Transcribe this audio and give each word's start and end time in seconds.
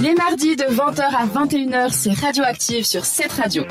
Les 0.00 0.14
mardis 0.14 0.56
de 0.56 0.64
20h 0.64 1.02
à 1.02 1.26
21h, 1.26 1.90
c'est 1.90 2.12
Radioactive 2.12 2.84
sur 2.84 3.04
cette 3.04 3.32
radio. 3.32 3.64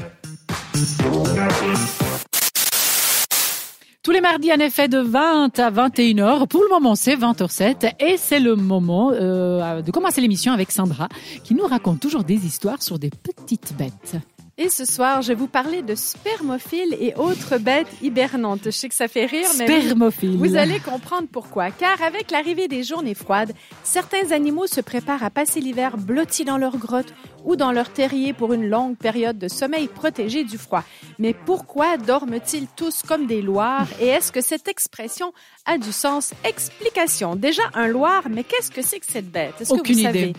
Tous 4.04 4.12
les 4.12 4.22
mardis, 4.22 4.52
en 4.54 4.60
effet, 4.60 4.88
de 4.88 5.00
20 5.00 5.60
à 5.60 5.72
21h. 5.72 6.48
Pour 6.48 6.62
le 6.62 6.70
moment, 6.70 6.96
c'est 6.96 7.16
20h07 7.16 7.94
et 8.00 8.18
c'est 8.18 8.40
le 8.40 8.56
moment 8.56 9.12
euh, 9.14 9.82
de 9.82 9.92
commencer 9.92 10.22
l'émission 10.22 10.54
avec 10.54 10.72
Sandra 10.72 11.10
qui 11.44 11.56
nous 11.56 11.66
raconte 11.66 12.00
toujours 12.00 12.24
des 12.24 12.46
histoires 12.46 12.82
sur 12.82 13.00
des 13.00 13.10
petites 13.10 13.76
bêtes. 13.78 14.18
Et 14.60 14.70
ce 14.70 14.86
soir, 14.86 15.22
je 15.22 15.28
vais 15.28 15.36
vous 15.36 15.48
parler 15.48 15.84
de 15.84 15.94
spermophiles 15.94 16.98
et 17.00 17.14
autres 17.16 17.60
bêtes 17.60 17.88
hibernantes. 18.02 18.62
Je 18.66 18.70
sais 18.72 18.90
que 18.90 18.96
ça 18.96 19.08
fait 19.08 19.28
rire, 19.28 19.48
mais 19.60 19.66
Spermophile. 19.82 20.36
vous 20.36 20.56
allez 20.56 20.80
comprendre 20.80 21.28
pourquoi. 21.32 21.70
Car 21.70 22.02
avec 22.02 22.32
l'arrivée 22.32 22.68
des 22.68 22.82
journées 22.82 23.14
froides, 23.14 23.54
certains 23.84 24.32
animaux 24.32 24.66
se 24.66 24.82
préparent 24.82 25.24
à 25.24 25.30
passer 25.30 25.60
l'hiver 25.60 25.96
blottis 25.98 26.44
dans 26.44 26.58
leur 26.58 26.76
grotte 26.78 27.14
ou 27.46 27.56
dans 27.56 27.72
leur 27.72 27.92
terrier 27.94 28.34
pour 28.34 28.52
une 28.52 28.68
longue 28.68 28.98
période 28.98 29.38
de 29.38 29.48
sommeil 29.48 29.88
protégé 29.88 30.44
du 30.44 30.58
froid. 30.58 30.84
Mais 31.20 31.36
pourquoi 31.46 31.98
dorment-ils 31.98 32.66
tous 32.76 33.04
comme 33.04 33.28
des 33.28 33.44
loirs? 33.44 33.88
Et 34.02 34.08
est-ce 34.08 34.32
que 34.32 34.42
cette 34.42 34.68
expression 34.68 35.34
a 35.68 35.78
du 35.78 35.92
sens? 35.92 36.34
Explication. 36.44 37.36
Déjà, 37.36 37.62
un 37.76 37.88
loir, 37.88 38.24
mais 38.28 38.44
qu'est-ce 38.44 38.72
que 38.72 38.82
c'est 38.82 39.00
que 39.00 39.06
cette 39.06 39.30
bête? 39.32 39.54
Est-ce 39.62 39.70
que 39.72 39.80
Aucune 39.80 39.98
vous 39.98 40.02
savez? 40.04 40.20
idée. 40.30 40.34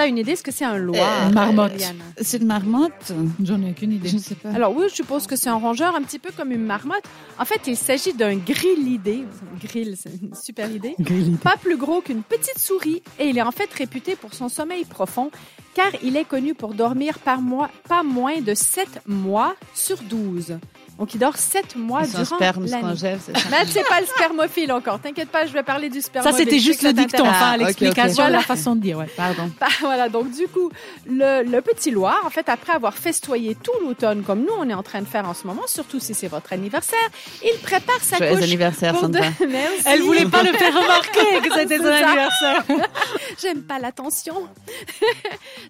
T'as 0.00 0.08
une 0.08 0.16
idée 0.16 0.34
ce 0.34 0.42
que 0.42 0.50
c'est 0.50 0.64
un 0.64 0.78
loir 0.78 1.26
Une 1.28 1.34
marmotte. 1.34 1.78
Liane 1.78 1.98
C'est 2.22 2.38
une 2.38 2.46
marmotte? 2.46 3.12
J'en 3.44 3.60
ai 3.60 3.68
aucune 3.72 3.92
idée. 3.92 4.08
Je 4.08 4.14
ne 4.16 4.20
sais 4.22 4.34
pas. 4.34 4.48
Alors 4.48 4.74
oui, 4.74 4.86
je 4.88 4.94
suppose 4.94 5.26
que 5.26 5.36
c'est 5.36 5.50
un 5.50 5.56
rongeur, 5.58 5.94
un 5.94 6.00
petit 6.00 6.18
peu 6.18 6.30
comme 6.34 6.52
une 6.52 6.64
marmotte. 6.64 7.04
En 7.38 7.44
fait, 7.44 7.60
il 7.66 7.76
s'agit 7.76 8.14
d'un 8.14 8.36
grillidé. 8.36 9.24
Grill, 9.62 9.98
c'est 9.98 10.08
une 10.22 10.34
super 10.34 10.70
idée. 10.74 10.96
Pas 11.44 11.58
plus 11.58 11.76
gros 11.76 12.00
qu'une 12.00 12.22
petite 12.22 12.58
souris 12.58 13.02
et 13.18 13.28
il 13.28 13.36
est 13.36 13.42
en 13.42 13.50
fait 13.50 13.70
réputé 13.74 14.16
pour 14.16 14.32
son 14.32 14.48
sommeil 14.48 14.86
profond 14.86 15.30
car 15.74 15.90
il 16.02 16.16
est 16.16 16.24
connu 16.24 16.54
pour 16.54 16.72
dormir 16.72 17.18
par 17.18 17.42
mois, 17.42 17.70
pas 17.86 18.02
moins 18.02 18.40
de 18.40 18.54
7 18.54 19.02
mois 19.06 19.54
sur 19.74 19.98
12. 19.98 20.56
Donc 21.00 21.14
il 21.14 21.18
dort 21.18 21.36
7 21.38 21.76
mois 21.76 22.02
durant 22.06 22.24
sperme 22.36 22.66
l'année. 22.66 22.94
c'est 22.94 23.18
ça 23.36 23.48
Mais 23.50 23.64
c'est 23.66 23.88
pas 23.88 24.00
le 24.02 24.06
spermophile 24.06 24.70
encore. 24.70 25.00
T'inquiète 25.00 25.30
pas, 25.30 25.46
je 25.46 25.52
vais 25.54 25.62
parler 25.62 25.88
du 25.88 26.02
Ça, 26.02 26.08
spermophile. 26.08 26.38
c'était 26.38 26.58
Je 26.58 26.60
sais 26.60 26.66
juste 26.66 26.82
le 26.82 26.88
ça 26.90 26.92
dicton, 26.92 27.22
enfin, 27.26 27.52
Ah, 27.52 27.56
l'explication, 27.56 28.28
la 28.28 28.40
façon 28.42 28.76
de 28.76 28.82
dire, 28.82 28.98
ouais. 28.98 29.08
Pardon. 29.16 29.50
Bah, 29.58 29.68
voilà, 29.80 30.10
donc 30.10 30.30
du 30.30 30.46
coup, 30.46 30.70
le, 31.06 31.42
le 31.42 31.62
petit 31.62 31.90
Loir, 31.90 32.20
en 32.26 32.28
fait, 32.28 32.50
après 32.50 32.74
avoir 32.74 32.92
festoyé 32.98 33.54
tout 33.54 33.72
l'automne, 33.82 34.22
comme 34.24 34.40
nous, 34.40 34.52
on 34.58 34.68
est 34.68 34.74
en 34.74 34.82
train 34.82 35.00
de 35.00 35.06
faire 35.06 35.26
en 35.26 35.32
ce 35.32 35.46
moment, 35.46 35.62
surtout 35.66 36.00
si 36.00 36.12
c'est 36.12 36.28
votre 36.28 36.52
anniversaire, 36.52 36.98
il 37.42 37.58
prépare 37.62 38.00
sa 38.02 38.18
Joyeux 38.18 38.34
couche 38.34 38.44
anniversaire, 38.44 38.92
pour 38.92 39.08
de... 39.08 39.16
Sandra. 39.16 39.30
Merci. 39.48 39.82
Elle 39.86 40.02
voulait 40.02 40.26
pas 40.26 40.42
le 40.42 40.52
faire 40.52 40.74
remarquer 40.78 41.48
que 41.48 41.54
c'était 41.58 41.78
son 41.78 41.84
ça. 41.84 41.96
anniversaire. 41.96 42.64
J'aime 43.40 43.62
pas 43.62 43.78
l'attention. 43.78 44.34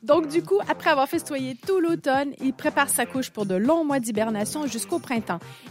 Donc, 0.03 0.27
du 0.27 0.43
coup, 0.43 0.59
après 0.69 0.91
avoir 0.91 1.09
festoyé 1.09 1.57
tout 1.67 1.79
l'automne, 1.79 2.33
il 2.43 2.53
prépare 2.53 2.89
sa 2.89 3.07
couche 3.07 3.31
pour 3.31 3.47
de 3.47 3.55
longs 3.55 3.85
mois 3.85 4.01
d'hibernation 4.01 4.67
jusqu'au 4.67 4.99
printemps. 4.99 5.20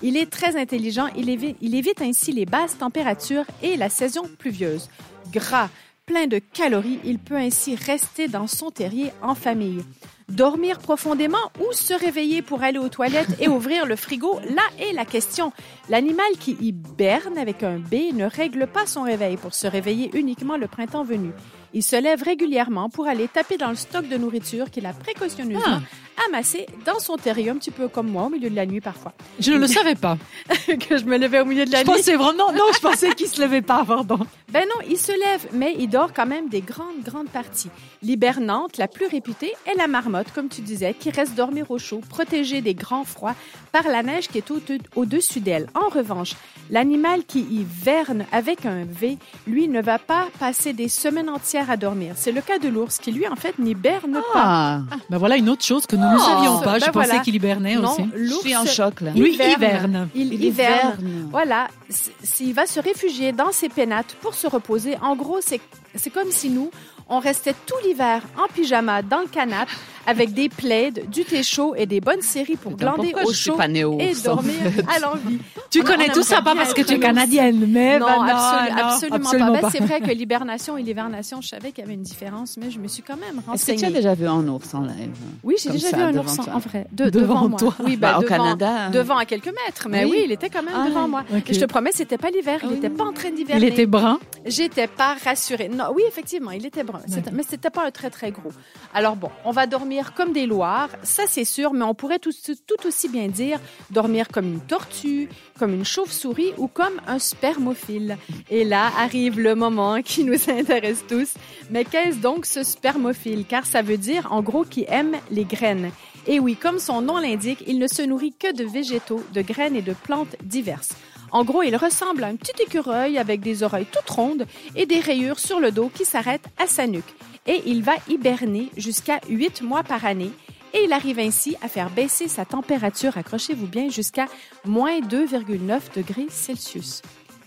Il 0.01 0.17
est 0.17 0.29
très 0.29 0.59
intelligent. 0.59 1.07
Il 1.15 1.29
évite, 1.29 1.57
il 1.61 1.75
évite 1.75 2.01
ainsi 2.01 2.31
les 2.31 2.45
basses 2.45 2.77
températures 2.77 3.45
et 3.61 3.77
la 3.77 3.89
saison 3.89 4.23
pluvieuse. 4.37 4.89
Gras, 5.31 5.69
plein 6.05 6.27
de 6.27 6.39
calories, 6.39 6.99
il 7.03 7.19
peut 7.19 7.37
ainsi 7.37 7.75
rester 7.75 8.27
dans 8.27 8.47
son 8.47 8.71
terrier 8.71 9.11
en 9.21 9.35
famille. 9.35 9.83
Dormir 10.27 10.77
profondément 10.77 11.37
ou 11.59 11.73
se 11.73 11.93
réveiller 11.93 12.41
pour 12.41 12.61
aller 12.61 12.77
aux 12.77 12.89
toilettes 12.89 13.35
et 13.39 13.47
ouvrir 13.47 13.85
le 13.85 13.95
frigo, 13.95 14.39
là 14.49 14.61
est 14.79 14.93
la 14.93 15.05
question. 15.05 15.51
L'animal 15.89 16.31
qui 16.39 16.55
hiberne 16.59 17.37
avec 17.37 17.63
un 17.63 17.77
B 17.77 18.13
ne 18.13 18.25
règle 18.25 18.67
pas 18.67 18.85
son 18.85 19.01
réveil 19.03 19.37
pour 19.37 19.53
se 19.53 19.65
réveiller 19.65 20.11
uniquement 20.13 20.57
le 20.57 20.67
printemps 20.67 21.03
venu. 21.03 21.31
Il 21.73 21.83
se 21.83 21.95
lève 21.95 22.23
régulièrement 22.23 22.89
pour 22.89 23.07
aller 23.07 23.27
taper 23.27 23.57
dans 23.57 23.69
le 23.69 23.75
stock 23.75 24.07
de 24.07 24.17
nourriture 24.17 24.71
qu'il 24.71 24.85
a 24.85 24.93
précautionneusement 24.93 25.81
amassé 26.27 26.65
dans 26.85 26.99
son 26.99 27.15
terrier, 27.15 27.49
un 27.51 27.55
petit 27.57 27.71
peu 27.71 27.87
comme 27.87 28.07
moi 28.09 28.23
au 28.23 28.29
milieu 28.29 28.49
de 28.49 28.55
la 28.55 28.65
nuit 28.65 28.81
parfois. 28.81 29.13
Je 29.39 29.51
ne 29.51 29.57
le 29.59 29.67
savais 29.67 29.95
pas. 29.95 30.17
que 30.67 30.97
je 30.97 31.05
me 31.05 31.17
levais 31.17 31.39
au 31.39 31.45
milieu 31.45 31.65
de 31.65 31.71
la 31.71 31.79
Je 31.79 31.83
nuit. 31.85 31.91
pensais 31.97 32.15
vraiment, 32.15 32.51
non, 32.51 32.65
je 32.73 32.79
pensais 32.79 33.13
qu'il 33.13 33.27
se 33.27 33.41
levait 33.41 33.61
pas, 33.61 33.85
pardon. 33.85 34.19
Ben 34.51 34.63
non, 34.67 34.85
il 34.89 34.97
se 34.97 35.11
lève, 35.11 35.47
mais 35.53 35.75
il 35.77 35.87
dort 35.89 36.11
quand 36.13 36.25
même 36.25 36.49
des 36.49 36.61
grandes, 36.61 37.03
grandes 37.03 37.29
parties. 37.29 37.69
L'hibernante, 38.01 38.77
la 38.77 38.87
plus 38.87 39.05
réputée, 39.07 39.53
est 39.65 39.75
la 39.77 39.87
marmotte, 39.87 40.27
comme 40.33 40.47
tu 40.49 40.61
disais, 40.61 40.95
qui 40.97 41.11
reste 41.11 41.35
dormir 41.35 41.69
au 41.69 41.77
chaud, 41.77 42.01
protégée 42.09 42.61
des 42.61 42.73
grands 42.73 43.03
froids 43.03 43.35
par 43.71 43.83
la 43.87 44.01
neige 44.01 44.27
qui 44.27 44.39
est 44.39 44.49
au- 44.51 44.59
au-dessus 44.95 45.39
d'elle. 45.39 45.67
En 45.75 45.89
revanche, 45.89 46.33
l'animal 46.71 47.23
qui 47.27 47.41
hiverne 47.41 48.25
avec 48.31 48.65
un 48.65 48.85
V, 48.85 49.17
lui, 49.45 49.67
ne 49.67 49.81
va 49.81 49.99
pas 49.99 50.27
passer 50.39 50.73
des 50.73 50.87
semaines 50.89 51.29
entières 51.29 51.69
à 51.69 51.77
dormir. 51.77 52.13
C'est 52.17 52.31
le 52.31 52.41
cas 52.41 52.57
de 52.57 52.69
l'ours, 52.69 52.97
qui 52.97 53.11
lui, 53.11 53.27
en 53.27 53.35
fait, 53.35 53.59
n'hiberne 53.59 54.13
pas. 54.33 54.39
Ah, 54.41 54.81
Ben 55.09 55.17
voilà 55.17 55.37
une 55.37 55.49
autre 55.49 55.63
chose 55.65 55.85
que 55.85 55.95
nous 55.95 56.09
ne 56.11 56.17
savions 56.17 56.59
pas. 56.61 56.79
Ben 56.79 56.85
je 56.85 56.91
pensais 56.91 57.19
qu'il 57.21 57.35
hibernait 57.35 57.75
Non, 57.75 57.91
aussi. 57.93 58.03
je 58.15 58.19
l'ours 58.19 58.41
suis 58.41 58.55
en 58.55 58.65
choc, 58.65 59.01
là. 59.01 59.11
Lui, 59.11 59.35
hiverne. 59.35 60.09
Il, 60.15 60.33
Il 60.33 60.43
hiverne. 60.45 60.97
hiverne. 60.99 61.27
Voilà, 61.31 61.67
c- 61.89 62.11
s'il 62.23 62.53
va 62.53 62.65
se 62.65 62.79
réfugier 62.79 63.31
dans 63.31 63.51
ses 63.51 63.69
pénates 63.69 64.15
pour 64.21 64.33
se 64.39 64.47
reposer. 64.47 64.97
En 65.01 65.15
gros, 65.15 65.39
c'est 65.41 66.09
comme 66.09 66.31
si 66.31 66.49
nous, 66.49 66.71
on 67.09 67.19
restait 67.19 67.55
tout 67.65 67.75
l'hiver 67.85 68.21
en 68.37 68.47
pyjama 68.53 69.01
dans 69.01 69.19
le 69.19 69.27
canapé 69.27 69.71
avec 70.07 70.33
des 70.33 70.49
plaids, 70.49 70.91
du 70.91 71.23
thé 71.23 71.43
chaud 71.43 71.75
et 71.75 71.85
des 71.85 72.01
bonnes 72.01 72.21
séries 72.21 72.55
pour 72.55 72.71
Attends, 72.73 72.93
glander 72.95 73.11
pourquoi 73.11 73.29
au 73.29 73.33
chaud 73.33 73.57
et 73.99 74.13
dormir 74.23 74.53
fait 74.73 74.83
à 74.95 74.99
l'envie. 74.99 75.37
Tu 75.69 75.81
On- 75.81 75.83
connais 75.83 76.09
on 76.09 76.13
tout 76.13 76.23
ça 76.23 76.41
pas 76.41 76.55
parce 76.55 76.73
que 76.73 76.81
tu 76.81 76.93
es 76.95 76.99
canadienne, 76.99 77.65
mais 77.67 77.99
Non, 77.99 78.07
ben 78.07 78.15
non, 78.15 78.23
absolu- 78.23 78.71
non, 78.71 78.77
absolument, 78.85 79.15
absolument 79.17 79.45
pas. 79.47 79.53
Ben, 79.53 79.61
pas. 79.61 79.69
c'est 79.69 79.83
vrai 79.83 80.01
que 80.01 80.09
l'hibernation 80.11 80.77
et 80.77 80.83
l'hivernation, 80.83 81.41
je 81.41 81.49
savais 81.49 81.71
qu'il 81.71 81.83
y 81.83 81.85
avait 81.85 81.93
une 81.93 82.01
différence, 82.01 82.57
mais 82.57 82.71
je 82.71 82.79
me 82.79 82.87
suis 82.87 83.03
quand 83.03 83.17
même 83.17 83.39
Est-ce 83.53 83.65
que 83.67 83.71
tu 83.71 83.71
as 83.71 83.73
renseignée. 83.75 83.91
déjà 83.93 84.15
vu 84.15 84.27
un 84.27 84.47
ours 84.47 84.73
en 84.73 84.81
live? 84.81 85.11
Oui, 85.43 85.55
j'ai 85.61 85.69
déjà 85.69 85.89
ça, 85.89 85.97
vu 85.97 86.03
un 86.03 86.17
ours 86.17 86.39
en- 86.39 86.43
toi 86.43 86.53
en 86.55 86.59
vrai. 86.59 86.87
De- 86.91 87.09
Devant 87.11 87.27
devant, 87.35 87.49
moi. 87.49 87.59
toi. 87.59 87.75
Oui, 87.85 87.95
ben, 87.97 87.99
Bah, 88.13 88.17
Au 88.17 88.21
devant, 88.23 88.35
Canada. 88.35 88.89
devant 88.89 89.17
à 89.17 89.25
quelques 89.25 89.45
mètres, 89.65 89.87
mais 89.89 90.05
oui, 90.05 90.11
Oui. 90.11 90.21
il 90.25 90.31
était 90.31 90.49
quand 90.49 90.63
même 90.63 90.73
Ah, 90.75 90.87
devant 90.87 91.07
moi. 91.07 91.23
Et 91.47 91.53
je 91.53 91.59
te 91.59 91.65
promets, 91.65 91.91
c'était 91.93 92.17
pas 92.17 92.31
l'hiver, 92.31 92.59
il 92.63 92.69
Ah 92.69 92.73
n'était 92.73 92.89
pas 92.89 93.03
en 93.03 93.13
train 93.13 93.29
Il 93.29 93.35
d'hiverner. 93.35 93.67
était 93.67 93.85
brun. 93.85 94.17
J'étais 94.45 94.87
pas 94.87 95.15
rassurée. 95.23 95.69
Non, 95.69 95.85
oui, 95.93 96.01
effectivement, 96.07 96.51
il 96.51 96.65
était 96.65 96.83
brun. 96.83 96.98
Mais 97.31 97.43
c'était 97.43 97.69
pas 97.69 97.85
un 97.85 97.91
très, 97.91 98.09
très 98.09 98.31
gros. 98.31 98.51
Alors 98.93 99.15
bon, 99.15 99.29
on 99.45 99.51
va 99.51 99.67
dormir 99.67 100.13
comme 100.13 100.33
des 100.33 100.45
loirs, 100.45 100.89
ça 101.03 101.23
c'est 101.27 101.45
sûr, 101.45 101.73
mais 101.73 101.83
on 101.83 101.93
pourrait 101.93 102.19
tout, 102.19 102.31
tout 102.67 102.87
aussi 102.87 103.09
bien 103.09 103.27
dire 103.27 103.59
dormir 103.89 104.27
comme 104.27 104.45
une 104.45 104.61
tortue, 104.61 105.29
comme 105.57 105.73
une 105.73 105.85
chauve-souris 105.85 106.53
ou 106.57 106.67
comme 106.67 107.01
un 107.07 107.19
spermophile. 107.19 108.17
Et 108.49 108.63
là 108.63 108.91
arrive 108.97 109.39
le 109.39 109.55
moment 109.55 110.01
qui 110.01 110.23
nous 110.23 110.49
intéresse 110.49 111.03
tous. 111.07 111.33
Mais 111.69 111.85
qu'est-ce 111.85 112.17
donc 112.17 112.45
ce 112.45 112.63
spermophile? 112.63 113.45
Car 113.45 113.65
ça 113.65 113.81
veut 113.81 113.97
dire, 113.97 114.31
en 114.31 114.41
gros, 114.41 114.63
qui 114.63 114.85
aime 114.87 115.15
les 115.31 115.45
graines. 115.45 115.91
Et 116.27 116.39
oui, 116.39 116.55
comme 116.55 116.79
son 116.79 117.01
nom 117.01 117.17
l'indique, 117.17 117.63
il 117.67 117.79
ne 117.79 117.87
se 117.87 118.01
nourrit 118.01 118.33
que 118.33 118.53
de 118.53 118.63
végétaux, 118.63 119.23
de 119.33 119.41
graines 119.41 119.75
et 119.75 119.81
de 119.81 119.93
plantes 119.93 120.35
diverses. 120.43 120.89
En 121.31 121.43
gros, 121.43 121.63
il 121.63 121.75
ressemble 121.75 122.23
à 122.23 122.27
un 122.27 122.35
petit 122.35 122.61
écureuil 122.61 123.17
avec 123.17 123.41
des 123.41 123.63
oreilles 123.63 123.85
toutes 123.91 124.09
rondes 124.09 124.47
et 124.75 124.85
des 124.85 124.99
rayures 124.99 125.39
sur 125.39 125.59
le 125.59 125.71
dos 125.71 125.89
qui 125.93 126.05
s'arrêtent 126.05 126.47
à 126.57 126.67
sa 126.67 126.87
nuque. 126.87 127.13
Et 127.47 127.61
il 127.65 127.83
va 127.83 127.93
hiberner 128.07 128.69
jusqu'à 128.77 129.19
8 129.29 129.61
mois 129.61 129.83
par 129.83 130.05
année. 130.05 130.31
Et 130.73 130.83
il 130.83 130.93
arrive 130.93 131.19
ainsi 131.19 131.55
à 131.63 131.67
faire 131.67 131.89
baisser 131.89 132.27
sa 132.27 132.45
température, 132.45 133.17
accrochez-vous 133.17 133.67
bien, 133.67 133.89
jusqu'à 133.89 134.27
moins 134.65 134.99
2,9 134.99 135.95
degrés 135.95 136.27
Celsius. 136.29 137.01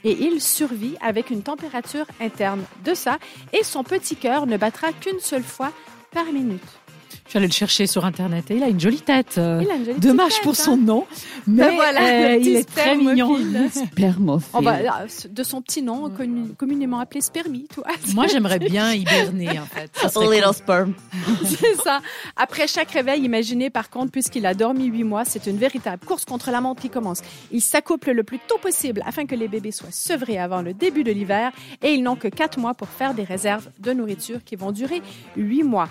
Et 0.04 0.12
il 0.12 0.41
survit 0.41 0.97
avec 1.00 1.31
une 1.31 1.43
température 1.43 2.06
interne 2.20 2.64
de 2.84 2.94
ça 2.94 3.19
et 3.53 3.62
son 3.62 3.84
petit 3.84 4.16
cœur 4.16 4.47
ne 4.47 4.56
battra 4.56 4.93
qu'une 4.93 5.20
seule 5.20 5.44
fois 5.44 5.70
par 6.12 6.25
minute. 6.26 6.81
Je 7.25 7.31
suis 7.31 7.37
allée 7.39 7.47
le 7.47 7.53
chercher 7.53 7.87
sur 7.87 8.05
Internet 8.05 8.50
et 8.50 8.56
il 8.56 8.62
a 8.62 8.69
une 8.69 8.81
jolie 8.81 9.00
tête. 9.00 9.37
euh, 9.39 9.61
Il 9.62 9.71
a 9.71 9.75
une 9.75 9.84
jolie 9.84 10.00
Dommage 10.00 10.41
pour 10.43 10.55
son 10.56 10.73
hein. 10.73 10.77
nom, 10.77 11.06
mais 11.47 11.65
Ben 11.69 11.75
voilà, 11.75 12.00
euh, 12.33 12.37
il 12.41 12.56
est 12.56 12.69
très 12.69 12.97
mignon. 12.97 13.37
spermophile. 13.71 14.93
De 15.31 15.43
son 15.43 15.62
petit 15.62 15.83
nom, 15.83 16.09
connu- 16.11 16.55
communément 16.56 16.99
appelé 17.00 17.21
spermie, 17.21 17.67
toi. 17.73 17.84
Moi, 18.15 18.27
j'aimerais 18.27 18.59
bien 18.59 18.93
hiberner, 18.93 19.59
en 19.59 19.67
fait. 19.67 19.91
Ça 19.94 20.20
Little 20.23 20.43
cool. 20.44 20.55
sperm. 20.55 20.94
C'est 21.44 21.75
ça. 21.82 22.00
Après 22.37 22.67
chaque 22.67 22.91
réveil, 22.91 23.23
imaginez 23.25 23.70
par 23.70 23.91
contre, 23.91 24.11
puisqu'il 24.12 24.47
a 24.47 24.55
dormi 24.55 24.87
huit 24.87 25.05
mois, 25.05 25.25
c'est 25.25 25.47
une 25.47 25.56
véritable 25.59 26.05
course 26.05 26.25
contre 26.25 26.50
la 26.50 26.61
montre 26.61 26.82
qui 26.82 26.91
commence. 26.91 27.20
Il 27.50 27.61
s'accouple 27.61 28.12
le 28.12 28.23
plus 28.25 28.38
tôt 28.38 28.59
possible 28.59 29.03
afin 29.06 29.26
que 29.26 29.35
les 29.35 29.49
bébés 29.49 29.73
soient 29.73 29.91
sevrés 29.91 30.38
avant 30.38 30.62
le 30.62 30.75
début 30.75 31.05
de 31.05 31.12
l'hiver 31.12 31.53
et 31.82 31.93
ils 31.94 32.03
n'ont 32.03 32.17
que 32.17 32.29
quatre 32.29 32.59
mois 32.59 32.75
pour 32.75 32.88
faire 32.88 33.14
des 33.14 33.25
réserves 33.25 33.69
de 33.79 33.93
nourriture 33.93 34.38
qui 34.44 34.56
vont 34.56 34.73
durer 34.73 35.03
huit 35.37 35.62
mois. 35.62 35.88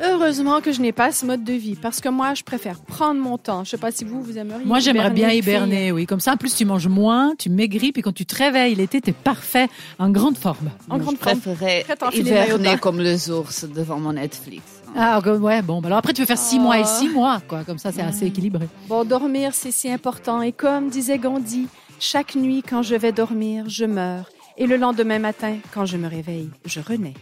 Heureusement 0.00 0.60
que 0.60 0.72
je 0.72 0.80
n'ai 0.80 0.92
pas 0.92 1.12
ce 1.12 1.26
mode 1.26 1.44
de 1.44 1.52
vie 1.52 1.76
parce 1.76 2.00
que 2.00 2.08
moi, 2.08 2.34
je 2.34 2.42
préfère 2.42 2.80
prendre 2.80 3.20
mon 3.20 3.36
temps. 3.38 3.64
Je 3.64 3.70
sais 3.70 3.76
pas 3.76 3.90
si 3.90 4.04
vous, 4.04 4.22
vous 4.22 4.38
aimeriez. 4.38 4.64
Moi, 4.64 4.78
j'aimerais 4.80 5.10
bien 5.10 5.30
hiberner, 5.30 5.92
oui. 5.92 6.06
Comme 6.06 6.20
ça, 6.20 6.32
en 6.32 6.36
plus, 6.36 6.54
tu 6.54 6.64
manges 6.64 6.88
moins, 6.88 7.34
tu 7.38 7.50
maigris, 7.50 7.92
puis 7.92 8.02
quand 8.02 8.12
tu 8.14 8.24
te 8.24 8.34
réveilles 8.36 8.74
l'été, 8.74 9.00
t'es 9.00 9.12
parfait, 9.12 9.68
en 9.98 10.08
grande 10.10 10.38
forme. 10.38 10.70
En 10.88 10.98
grande 10.98 11.16
je 11.20 11.24
forme. 11.24 11.40
préférais 11.40 11.84
de 11.88 12.16
hiverner 12.18 12.64
bain. 12.72 12.76
comme 12.78 13.00
les 13.00 13.30
ours 13.30 13.64
devant 13.64 13.98
mon 14.00 14.14
Netflix. 14.14 14.62
Ah, 14.96 15.20
ouais, 15.20 15.62
bon. 15.62 15.80
bah 15.80 15.86
Alors 15.88 15.98
après, 15.98 16.12
tu 16.12 16.22
veux 16.22 16.26
faire 16.26 16.38
six 16.38 16.56
Oh. 16.58 16.62
mois 16.62 16.78
et 16.80 16.84
six 16.84 17.08
mois, 17.08 17.40
quoi. 17.46 17.64
Comme 17.64 17.78
ça, 17.78 17.92
c'est 17.92 18.02
assez 18.02 18.26
équilibré. 18.26 18.68
Bon, 18.88 19.04
dormir, 19.04 19.50
c'est 19.54 19.72
si 19.72 19.90
important. 19.90 20.42
Et 20.42 20.52
comme 20.52 20.88
disait 20.88 21.18
Gandhi, 21.18 21.66
chaque 21.98 22.34
nuit, 22.34 22.62
quand 22.68 22.82
je 22.82 22.94
vais 22.94 23.12
dormir, 23.12 23.64
je 23.68 23.84
meurs. 23.84 24.28
Et 24.58 24.66
le 24.66 24.76
lendemain 24.76 25.18
matin, 25.18 25.56
quand 25.72 25.86
je 25.86 25.96
me 25.96 26.08
réveille, 26.08 26.50
je 26.66 26.80
renais. 26.80 27.14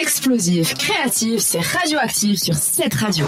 Explosif, 0.00 0.74
créatif, 0.74 1.40
c'est 1.40 1.60
radioactif 1.60 2.38
sur 2.38 2.54
cette 2.54 2.94
radio. 2.94 3.26